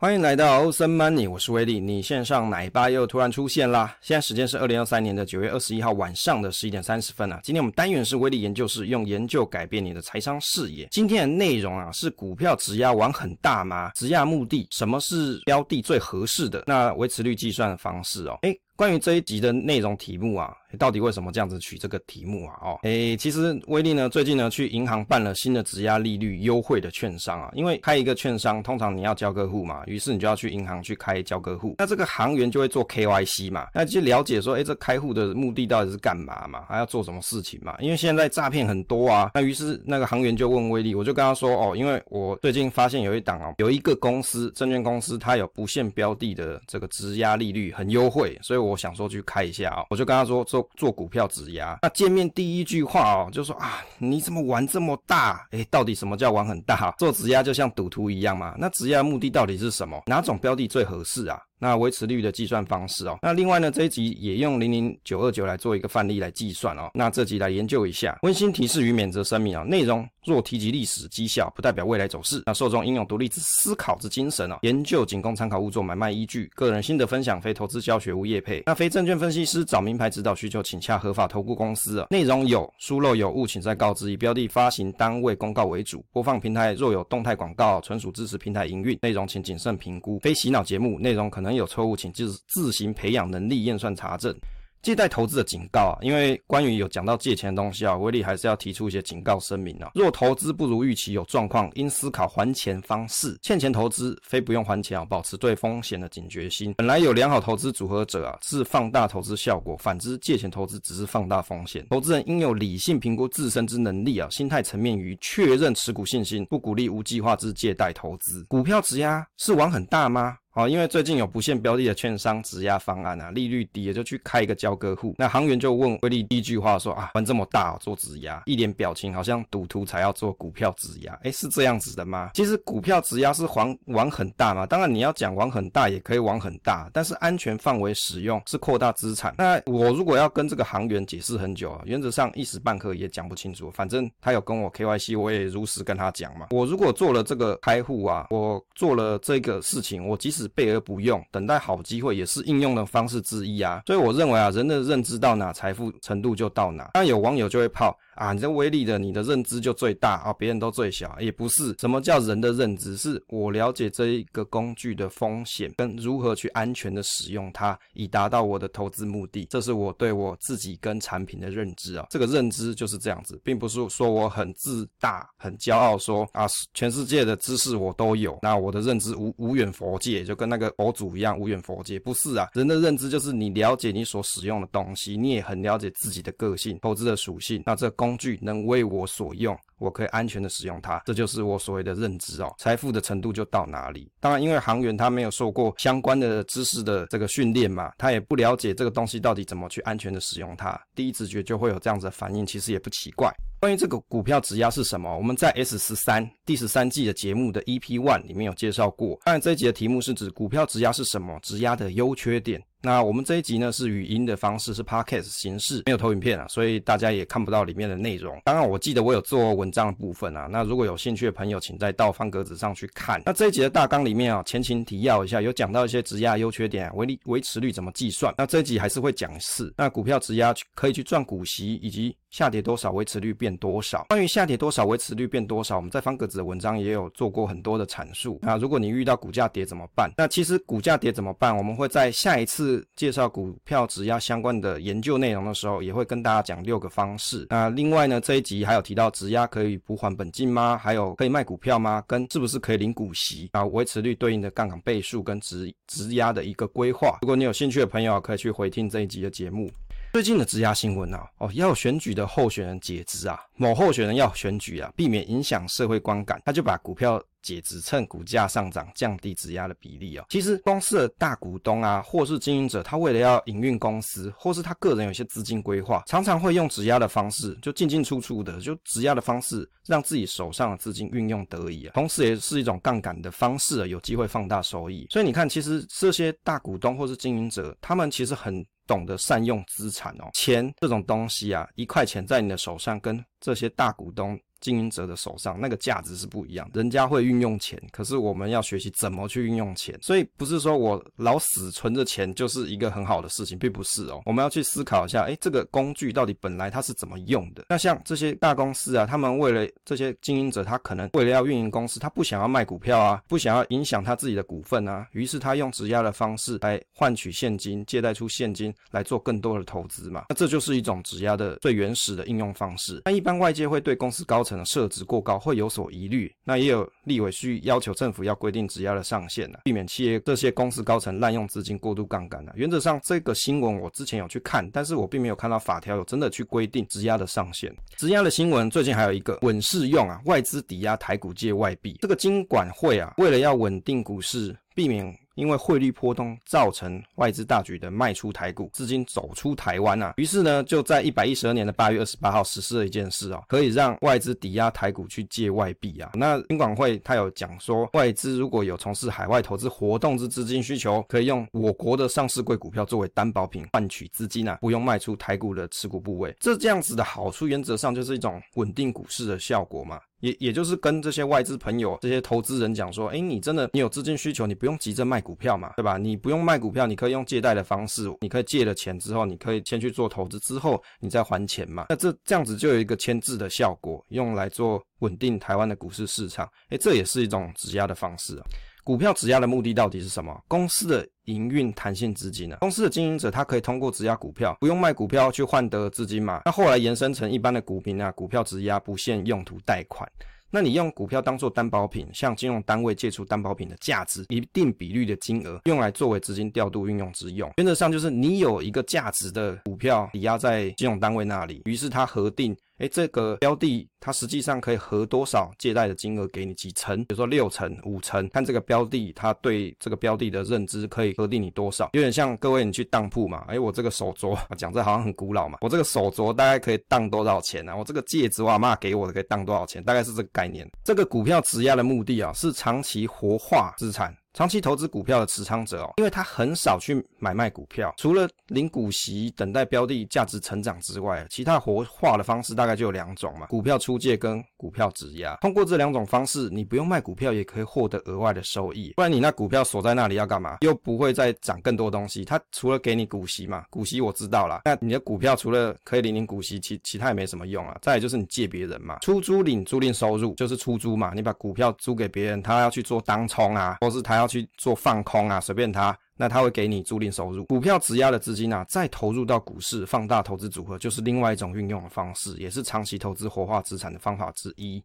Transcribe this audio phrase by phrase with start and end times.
[0.00, 1.80] 欢迎来到欧森 Money，我是威利。
[1.80, 3.96] 你线上奶爸又突然出现啦！
[4.00, 7.40] 现在时间是二零二三年的九月二十一号晚上的十一点三十分啊。
[7.42, 10.86] 今天我们单元是威力研究室，用研究改变你的财商视野。
[10.92, 13.90] 今天的内容啊，是股票质押玩很大吗？
[13.96, 16.62] 质押目的，什么是标的最合适的？
[16.64, 22.54] 那维持率计算的方式哦，诶关于这一集的内容题目啊，到底为什么这样子取这个题目啊？
[22.62, 31.74] 哦，诶，其实威利呢最近呢去银行办了新的质押利率优惠的券商啊，因为开一个券商通常你要交割户嘛，于是你就要去银行去开交割户。
[31.76, 36.62] 那这个行员就会做 KYC 嘛，那就了解说，诶，这开户的目的到底是干嘛嘛？
[36.68, 37.76] 还要做什么事情嘛？
[37.80, 39.32] 因为现在诈骗很多啊。
[39.34, 48.67] 那于是那个行员就问威利，我就跟他说，哦，因为我最近发现有一档哦，有一个公司证券公司它有不限标的的这个质押利率很优惠，所以我。
[48.68, 51.78] 我想说去开一下啊，我就跟他说做做股票质押。
[51.82, 55.46] 那见面第一句话哦，就说啊，你怎么玩这么大？
[55.52, 56.94] 诶，到底什么叫玩很大？
[56.98, 58.54] 做质押就像赌徒一样嘛？
[58.58, 60.00] 那质押目的到底是什么？
[60.06, 61.40] 哪种标的最合适啊？
[61.58, 66.90] 那维持率的计算方式哦，那另外呢，这一集也用零零九二九来做一个范例来计算哦。
[66.94, 72.42] 那这集来研究一下，温馨提示与免责声明啊，内容若提及历史绩效，不代表未来走势。
[72.46, 76.50] 那受众应有独立之思考之精神哦，研究仅供参考，勿作买卖依据。
[76.54, 78.62] 个人心得分享，非投资教学，无业配。
[78.66, 82.06] 那非证券分析师找名牌指导需求，请洽合法投顾公司啊。
[82.10, 84.10] 内容有疏漏有误，请再告知。
[84.10, 90.18] 以标的发行单位公告为主，播放平台若有动态广告，纯属支持平台营运，内容请谨慎评估。
[90.20, 94.34] 非洗脑节目，内容可能有错误，请自自行培养能力验算查证。
[94.80, 99.90] 借贷投资的警告啊，因为关于有讲到借钱的东西啊，威力还是要提出一些警告声明啊。
[99.92, 103.36] 若投资不如预期有状况，应思考还钱方式。
[103.42, 106.72] 欠钱投资非不用还钱啊，保持对风险的警觉心。
[106.74, 111.84] 本来有良好投资组合者啊，是放大投资效果；反之，借钱投资只是放大风险。
[111.90, 118.44] 投资人应有理性评估自身之能力啊，心态层面与确认持股信心，不鼓励无计划之借贷投资。
[118.44, 120.38] 股票质押是玩很大吗？
[120.54, 125.14] 哦，因为最近有不限标的的券商质押方案啊，利率低，也就去开一个交割户。
[125.18, 131.16] 那行员就问威利第一句话说啊，玩这么大哦，做质押，一脸表情好像赌徒才要做股票质押。
[131.22, 132.30] 诶，是这样子的吗？
[132.34, 139.34] 其实股票质押是玩玩很大嘛，当然你要讲玩很大也可以玩很大，但是安全范围使用是扩大资产。
[139.38, 143.70] 那我如果要跟这个行员解释很久啊，原则上一时半刻也讲不清楚。
[143.70, 146.48] 反正他有跟我 KYC，我也如实跟他讲嘛。
[146.50, 153.82] 我如果做了这个开户啊，我做了这个事情，我即使是备而不用，等待好机会也是应用的方式之一啊。
[153.86, 156.90] 所以我认为啊，人的认知到哪，财富程度就到哪。
[156.94, 157.96] 那有网友就会泡。
[158.18, 161.72] 啊，你这威力的，你的认知就最大啊，别人都最小，也不是。
[161.78, 162.96] 什么叫人的认知？
[162.96, 169.46] 是我了解这一个工具的风险跟如何去安全的使用它，以达到我的投资目的。
[169.48, 172.08] 这是我对我自己跟产品的认知啊。
[172.10, 182.00] 这个认知就是这样子，并不是说我很自大、很骄傲说，啊，全世界的知识我都有，那我的认知无无远佛界，就跟那个佛祖一样无远佛界。
[182.00, 187.62] 不是啊，人的认知就是你了解你所使用的东西，你也很了解自己的个性、投资的属性。
[187.64, 188.07] 那这工。
[188.08, 192.50] 工具能为我所用，我可以安全的使用它，这就是我所谓的认知哦。
[192.58, 194.10] 财富的程度就到哪里？
[194.18, 203.30] 当然，因为行员他没有受过相关的知识的这个训练嘛，他也不了解这个东西到底怎么去安全的使用它，第一直觉就会有这样子的反应，其实也不奇怪。
[203.60, 209.20] 关于这个股票质押是什么，我们在 S 十三第十三季的节目的 EP One 里面有介绍过。
[209.24, 212.62] 当然，这一集的题目是指股票质押是什么，质押的优缺点。
[212.80, 218.40] 那我们这一集呢是语音的方式，是 Podcast 形式，没有投影片啊，所以大家也看不到里面的内容。
[218.44, 223.20] 当然，我记得我有做文章的部分啊，那如果有兴趣的朋友，请再到方格子上去看。
[223.26, 228.32] 那这一集的大纲里面啊，前情提要一下，有讲到一些质押优缺点，维利维持率怎么计算。
[228.38, 229.74] 那这一集还是会讲一次。
[229.76, 234.06] 那股票质押可以去赚股息，以及下跌多少维持率变多少。
[234.10, 238.38] 关于下跌多少维持率变多少，我们在方格子的文章也有做过很多的阐述。
[238.40, 240.12] 那如果你遇到股价跌怎么办？
[240.16, 241.56] 那其实股价跌怎么办？
[241.56, 242.67] 我们会在下一次。
[242.96, 247.46] 介绍股票质押相关的研究内容的时候，也会跟大家讲六个方式。
[247.50, 250.76] 那另外呢，这一集还有提到质押可以补还本金吗？
[250.76, 252.02] 还有可以卖股票吗？
[252.06, 253.64] 跟是不是可以领股息啊？
[253.66, 257.18] 维持率对应的杠杆倍数跟质质押的一个规划。
[257.22, 259.70] 如果你有兴趣的朋友，可以去回听这一集的节目。
[260.12, 267.22] 最近的质押新闻啊，哦，要选举的候选人解职啊，某候选人要选举啊，避免影响社会观感，他就把股票。
[267.40, 270.24] 解职，趁股价上涨，降低质押的比例哦。
[270.28, 281.92] 其实公司的大股东啊，或是经营者，他为了要营运公司，或是他个人有些资金规划，常常会用质押的方式，就进进出出的，就质押的方式，让自己手上的资金运用得宜啊。
[281.94, 285.06] 同时，也是一种杠杆的方式啊，有机会放大收益。
[285.08, 290.30] 所以你看，其实这些大股东或是经营者，他们其实很懂得善用资产哦。
[290.32, 294.36] 钱这种东西啊，一块钱在你的手上，跟这些大股东。
[294.60, 296.68] 经营者的手上，那个价值是不一样。
[296.74, 299.98] 人家会运用钱，可是我们要学习怎么去运用钱。
[300.02, 304.22] 所以不是说我老死存着钱就是一个很好的事情，并不是哦。
[304.24, 307.64] 我们要去思考一下，诶，这个工具到底本来它是怎么用的？
[307.68, 320.24] 那像这些大公司啊，他们为了这些经营者，他可能为了要运营公司，他不想要卖股票啊，不想要影响他自己的股份啊，于是他用质押的方式来换取现金，借贷出现金来做更多的投资嘛。
[320.28, 323.02] 那这就是一种质押的最原始的应用方式。
[323.04, 332.50] 那一般外界会对公司高成的设置过高会有所疑虑，那也有立委需要求政府要规定质押的上限呢，避免企业这些公司高层滥用资金过度杠杆呢。
[332.54, 337.70] 原则上，这个新闻我之前有去看，但是我并没有看到法条有真的去规定质押的上限。
[337.98, 345.14] 质押的新闻最近还有一个稳适用啊，外资抵押台股借外币，这个金管会啊，为了要稳定股市，避免。
[345.38, 356.10] 因为汇率波动造成外资大举的卖出台股，资金走出台湾啊，于是呢，就在一百一十二年的八月二十八号实施了一件事啊，可以让外资抵押台股去借外币啊。
[356.14, 366.34] 那金管会他有讲说，外资如果有从事海外投资活动之资金需求，可以用我国的上市柜股票作为担保品换取资金啊，不用卖出台股的持股部位。
[366.40, 370.00] 这这样子的好处，原则上就是一种稳定股市的效果嘛。
[370.20, 375.96] 也也就是跟这些外资朋友、这些投资人讲说，诶，你真的你有资金需求，你不用急着卖股票嘛，对吧？
[375.96, 381.86] 你不用卖股票，你可以用借贷的方式，你可以借了钱之后，你可以先去做投资，之后你再还钱嘛。
[381.88, 386.48] 那这这样子就有一个牵制的效果，用来做稳定台湾的股市市场。
[386.70, 388.44] 诶，这也是一种质押的方式啊。
[388.88, 390.34] 股票质押的目的到底是什么？
[390.48, 392.56] 公司的营运弹性资金呢？
[392.60, 396.40] 公司的经营者他可以通过质押股票，不用卖股票去换得资金嘛？
[396.46, 400.10] 那后来延伸成一般的股民啊，股票质押不限用途贷款。
[400.50, 407.52] 那你用股票当做担保品，向金融单位借出担保品的价值一定比率的金额，用来作为资金调度运用之用。
[407.58, 412.56] 原则上就是你有一个价值的股票抵押在金融单位那里，于是他核定。
[412.78, 416.98] 诶，这个标的它实际上可以核多少借贷的金额给你几成？
[417.04, 421.90] 比如说六成、五成，看这个标的它对这个标的的认知可以核定你多少？
[421.92, 427.72] 有点像各位你去当铺嘛，诶，我这个手镯，讲这好像很古老嘛，我这个手镯大概可以当多少钱呢？
[427.72, 427.76] 啊？
[427.76, 429.82] 我这个戒指我阿嬷给我的可以当多少钱？
[429.82, 430.68] 大概是这个概念。
[430.84, 434.16] 这个股票质押的目的啊，是长期活化资产。
[434.34, 445.36] 长期投资股票的持仓者哦，因为他很少去买卖股票，除了领股息等待标的价值成长之外，其他活化的方式大概就有两种嘛：股票出借跟股票质押。
[445.40, 448.92] 通过这两种方式，你不用卖股票也可以获得额外的收益。
[448.96, 450.58] 不然你那股票锁在那里要干嘛？
[450.60, 452.24] 又不会再涨更多东西。
[452.24, 454.60] 它除了给你股息嘛，股息我知道啦。
[454.64, 457.76] 那你的股票除了可以领领股息，其其他也没什么用啊。
[457.82, 464.28] 再就是你借别人嘛，出租领租赁收入就是出租嘛，你把股票租给别人，他要去做当冲啊，或是他要。
[464.28, 467.46] 去做放空啊，随便他，那他会给你租赁收入。
[467.46, 474.84] 股票质押的资金啊，再投入到股市，放大投资组合，就是另外一种运用的方式，也是长期投资活化资产的方法之一。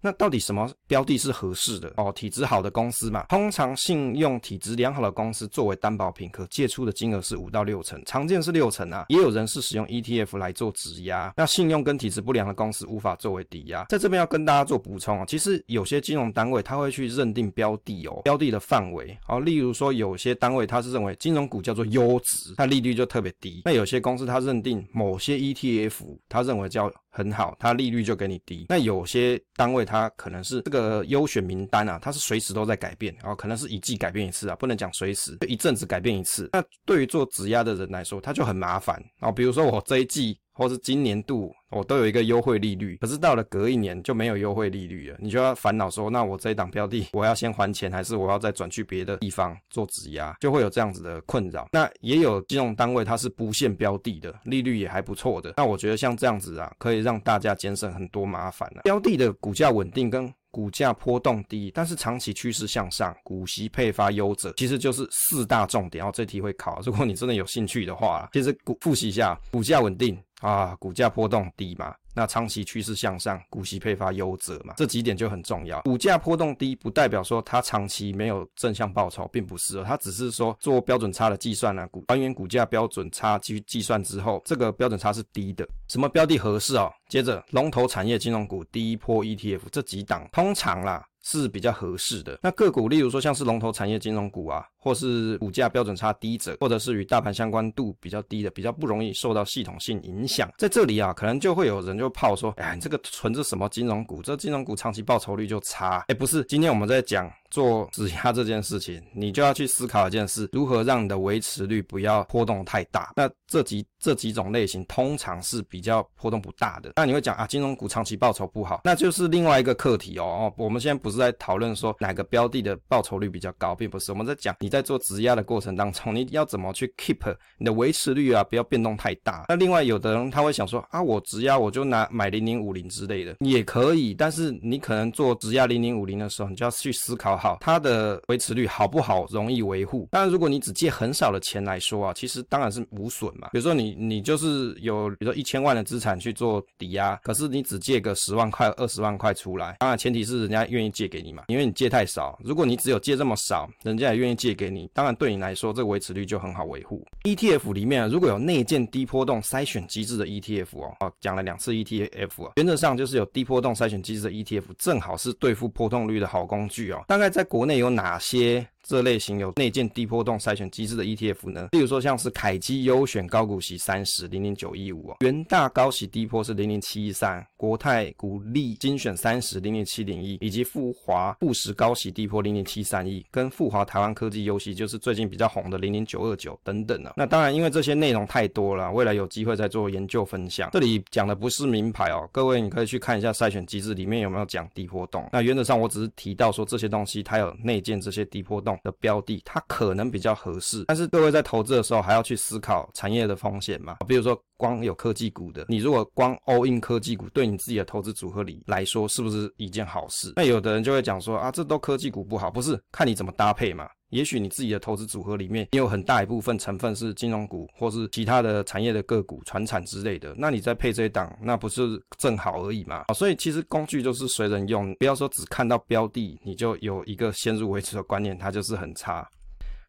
[0.00, 2.12] 那到底什么标的是合适的哦？
[2.12, 9.06] 体质好的公司嘛，通常信用体质良好的公司作为担保品，可借出的金额是五到六成，常见是六成啊。
[9.08, 11.32] 也有人是使用 ETF 来做质押。
[11.36, 13.84] 那信用跟体质不良的公司无法作为抵押。
[13.88, 23.62] 在这边要跟大家做补充啊，其实有些金融单位他会去认定标的哦，标的的范围哦，例如说有些单位他是认为金融股叫做优质，它利率就特别低。
[23.64, 25.92] 那有些公司他认定某些 ETF，
[26.28, 28.66] 他认为叫很好，它利率就给你低。
[28.68, 36.48] 那有些单位它可能是这个优选名单啊，它是随时都在改变，然后可能是一季改变一次啊，不能讲随时，就一阵子改变一次。
[36.52, 39.32] 那对于做质押的人来说，它就很麻烦啊。
[39.32, 40.38] 比如说我这一季。
[40.58, 51.68] 或是今年度我都有一个优惠利率，可是到了隔一年就没有优惠利率了，你就要烦恼说，那我这一档标的我要先还钱，还是我要再转去别的地方做质押，就会有这样子的困扰。
[51.72, 55.54] 那也有金融单位它是不限标的的，利率也还不错的。
[55.56, 58.82] 那我觉得像这样子啊，可以让大家节省很多麻烦啊。
[58.82, 66.02] 标的的股价稳定跟股价波动低，但是长期趋势向上，股息配发优者，其实就是四大重点。
[66.04, 70.18] 哦，这题会考，如果你真的有兴趣的话，其实股复习一下，股价稳定。
[70.40, 75.80] 啊，股价波动低嘛，那长期趋势向上，股息配发优者嘛，这几点就很重要。
[75.82, 85.66] 股价波动低不代表说它长期没有正向报酬，并不是哦，它只是说做标准差的计算呢，股还原股价标准差去计算之后，这个标准差是低的。
[85.88, 86.92] 什么标的合适哦？
[87.08, 91.04] 接着龙头产业金融股第一波 ETF 这几档，通常啦。
[91.20, 92.38] 是比较合适的。
[92.42, 100.50] 那个股，例如说像是龙头产业金融股啊，或是股价标准差低者，或者是与大盘相关度比较低的，比较不容易受到系统性影响。
[100.58, 104.22] 在这里啊，可能就会有人就炮说，哎，你这个存着什么金融股？
[104.22, 106.04] 这金融股长期报酬率就差。
[106.08, 107.30] 哎，不是，今天我们在讲。
[107.50, 113.10] 做质押这件事情，你就要去思考一件事：如何让你的维持率不要波动太大。
[113.16, 116.92] 那这几这几种类型通常是比较波动不大的。
[116.96, 120.24] 那你会讲啊，金融股长期报酬不好，那就是另外一个课题哦。
[120.24, 129.46] 哦，我们现在不是在讨论说哪个标的的报酬率比较高，并不是我们在讲在做质押的过程当中，你要怎么去 keep 你的维持率啊，不要变动太大。
[129.48, 137.36] 那另外有的人他会想说啊，我质押我就拿买零零五零之类的也可以，但是你可能做质押零零五零的时候，你就要去思考。
[137.36, 140.08] 好，它的维持率好不好，容易维护。
[140.10, 143.48] 当然，如果你只借很少的钱来说啊，其实当然是无损嘛。
[143.52, 152.38] 比如说你你就是有，比如说一千万的资产去做抵押，可是你只借个十万块、二十万块出来，当然前提是人家愿意借给你嘛，因为你借太少。
[152.42, 157.06] 如果你只有借这么少，人家也愿意借给你，当然对你来说这个维持率就很好维护。
[157.22, 167.04] ETF 里面啊如果有内建低波动筛选机制的 ETF 哦，哦讲了两次 ETF 啊，原则上就是有低波动筛选机制的 ETF，正好是对付波动率的好工具哦。
[167.06, 167.28] 大概。
[167.28, 168.66] 在国内有哪些？
[168.88, 187.12] 这类型有内建低波动筛选机制的 ETF 呢，例如说像是凯基优选高股息三十零零九一五哦，元大高息低波是零零七一三，国泰股利精选三十零零七零一，以及富华富时高息低波零零七三一，跟富华台湾科技优息就是最近比较红的零零九二九等等呢。
[187.14, 190.70] 那当然，因为这些内容太多了，未来有机会再做研究分享。
[190.72, 195.28] 这里讲的不是名牌哦，各位你可以去看一下筛选机制里面有没有讲低波动。
[195.30, 203.96] 那原则上我只是提到说这些东西它有内建这些低波动的标的，它可能比较合适，但是各位在投资的时候还要去思考产业的风险嘛。
[204.06, 210.32] 比如说，光有科技股的，你如果光 all in 科技股，对你自己的投资组合里来说，是不是一件好事？
[210.36, 213.88] 那有的人就会讲说啊，这都科技股不好，不是，看你怎么搭配嘛。
[214.10, 223.04] 也许你自己的投资组合里面也有很大一部分成分是金融股，或是其他的产业的个股、传产之类的，那你再配这一档，那不是正好而已嘛？
[223.14, 229.28] 所以其实工具就是随人用，不要说只看到标的，你就有一个先入为主的观念，它就是很差。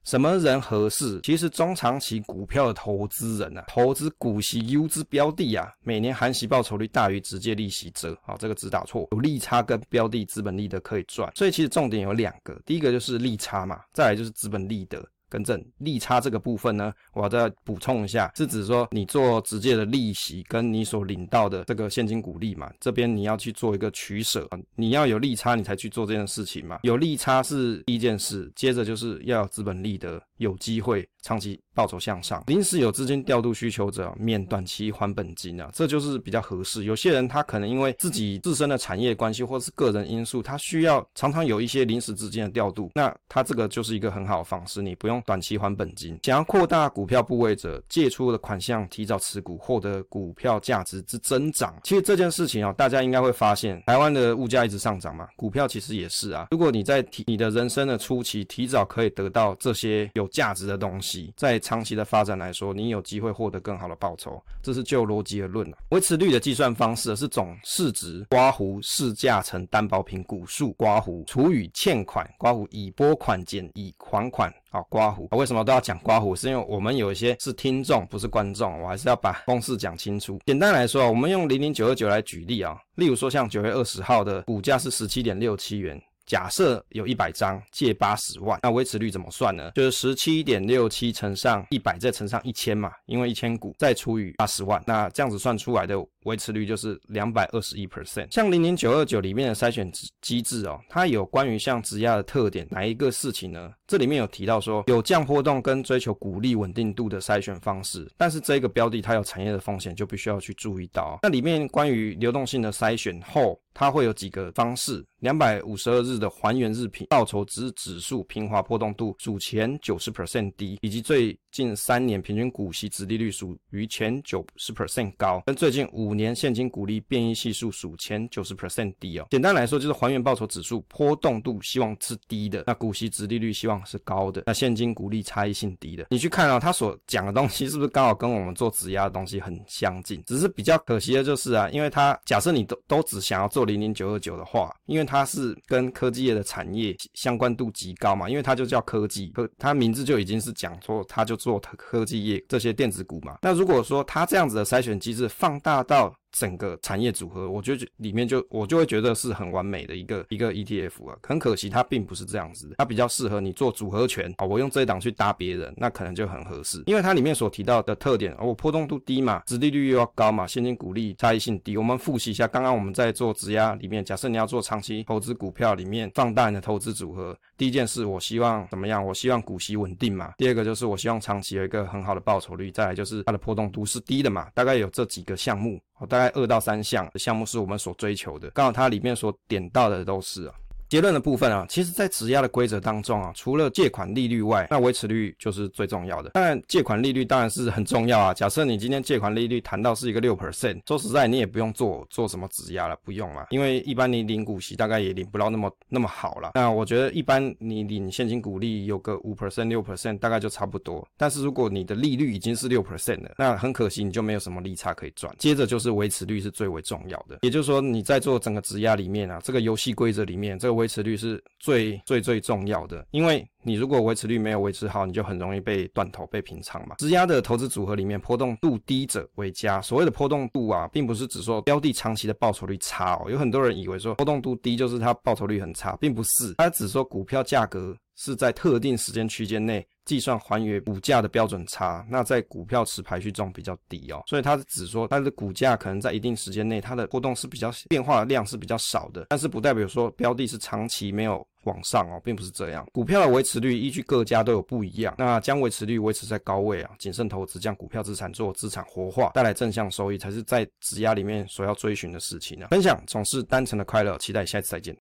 [0.03, 1.19] 什么人合适？
[1.21, 11.31] 其实中长期股票的投资人啊，投资股息优质标的啊，每年含息报酬率大于直接利息者，好，这个只打错，有利差跟标的资本利得可以赚。
[11.35, 15.05] 所以其实重点有两个，第一个就是利差嘛，再来就是资本利得。
[15.29, 36.85] 更正利差这个部分呢，我要再补充一下，是指说你做直接的利息跟你所领到的这个现金股利嘛，这边你要去做一个取舍，你要有利差你才去做这件事情嘛，有利差是第一件事，接着就是要有资本利得，有机会长期报酬向上，临时有资金调度需求者免短期还本金啊，这就是比较合适。
[36.85, 45.18] 有些人他可能因为自己自身的产业关系或是个人因素，他需要常常有一些临时资金的调度，那他这个就是一个很好的方式，你不用。
[45.25, 51.75] 短期还本金，想要扩大股票部位者，借出的款项提早持股，获得股票价值之增长。
[51.83, 56.47] 其实这件事情啊，大家应该会发现，台湾的物价一直上涨嘛，股票其实也是啊。
[56.51, 64.41] 如果你在提你的人生的初期，提早可以得到这些有价值的东西，在长期的发展来说，你有机会获得更好的报酬。
[64.61, 65.77] 这是就逻辑而论啊。
[65.89, 74.53] 维持率的计算方式是总市值刮胡市价乘担保品股数刮胡除以欠款刮胡已拨款减已还款。
[74.71, 76.35] 好，刮胡啊，为什么都要讲刮胡？
[76.35, 80.39] 是因为我们有一些是听众，不是观众，我还是要把公式讲清楚。
[80.45, 85.99] 简单来说，我们用零零九二九来举例啊，例如说像九月二十号的股价是十七点六七元。
[86.27, 89.71] 假设有一百张借八十万，那维持率怎么算呢？
[89.73, 98.33] 就是十七点六七乘上一百，再乘上一千嘛，因为一千股再除以八十万，那这样子算出来的维持率就是两百二十一 percent。
[98.33, 103.71] 像零零九二九里面的筛选机制哦，它有关于像质押的特点，哪一个事情呢？
[103.87, 111.19] 这里面有提到说有降波动跟追求股利稳定度的筛选方式，但是这个标的它有产业的风险，就必须要去注意到。
[111.23, 129.27] 那里面关于流动性的筛选后，它会有几个方式：两百五十二日的还原日平报酬值指数平滑波动度属前九十 percent 低，以及最近三年平均股息殖利率属于前九十 percent 高，跟最近五五年现金股利变异系数数前九十 percent 低哦。
[129.29, 136.07] 简单来说，就是还原报酬指数波动度希望是低的，那股息殖利率希望是高的，那现金股利差异性低的。
[136.09, 140.23] 你去看啊，他所讲的东西是不是刚好跟我们做质押的东西很相近？
[140.25, 153.37] 只是比较可惜的就是啊，因为他假设你都都只想要做零零九二九的话，因为它是跟科技业的产业相关度极高嘛，因为它就叫科技，科它名字就已经是讲说它就做科技业这些电子股嘛。
[153.41, 161.17] 那如果说它这样子的筛选机制放大到到整个产业组合，我觉里面就我就会觉得是很完美的一个一个 ETF 啊。
[161.23, 164.45] 很可惜它并不是这样子，它比较适合你做组合拳啊。
[164.45, 171.75] 我用这一档去搭别人，那可能就很合适，因为它里面所提到的特点，我波动度低嘛，殖利率又要高嘛，现金股利差异性低。
[171.75, 179.03] 我们复习一下，刚刚我们在做质押里面，假设你要做长期投资股票里面放大你的投资组合，第一件事我希望怎么样？
[179.03, 180.31] 我希望股息稳定嘛。
[180.37, 185.81] 第二个就是我希望长期有一个很好的报酬率，再来就是它的波动度是低的嘛，大概有这几个项目。
[186.05, 190.53] 大概二到三项项目是我们所追求的，刚好它里面所点到的都是啊。
[190.89, 196.31] 结论的部分啊，其实，在质押的规则当中啊，除了借款利率外，那维持率就是最重要的。
[196.31, 198.33] 当然，借款利率当然是很重要啊。
[198.33, 206.53] 假设你今天借款利率谈到是一个六 percent，说实在，你也不用做做什么质押了，不用嘛，因为一般你领股息大概也领不到那么那么好了。
[206.55, 211.07] 那我觉得一般你领现金股利有个五 percent、六 percent，大概就差不多。
[211.15, 215.31] 但是如果你的利率已经是六 percent 了，那很可惜你就没有什么利差可以赚。
[215.37, 221.43] 接着就是维持率是最为重要的，也就是说你在做整个质押里面啊，这个游戏规则里面，这个维持率是。
[221.61, 226.95] 最最最重要的，因为你如果维持率没有维持好，你就很容易被断头、被平仓嘛。
[226.99, 229.81] 质押的投资组合里面，波动度低者为佳。
[229.81, 233.29] 所谓的波动度啊，并不是指说标的长期的报酬率差哦。
[233.29, 236.53] 有很多人以为说波动度低就是它报酬率很差，并不是。
[236.57, 244.23] 它只说股票价格是在特定时间区间内计算还原股价的标准差，那在股票池排序中比较低哦。
[244.25, 251.45] 所以它只说它的股价可能在一定时间内它的波动是比较变化的量是比较少的，但是不代表说标的是长期没有。
[251.65, 252.87] 往上哦，并不是这样。
[252.93, 255.13] 股票的维持率依据各家都有不一样。
[255.17, 262.67] 那将维持率维持在高位啊，谨慎投资，将股票资产做资产活化，带来正向收益，才是在质押里面所要追寻的事情啊。
[262.69, 264.95] 分享总是单纯的快乐，期待下次再见。